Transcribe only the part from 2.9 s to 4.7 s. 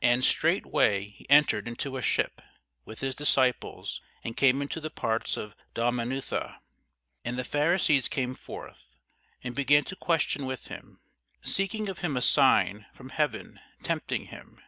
his disciples, and came